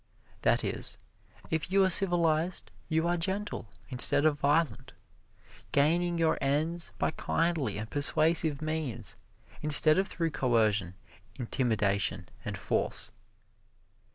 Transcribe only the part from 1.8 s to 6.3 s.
are civilized you are gentle instead of violent gaining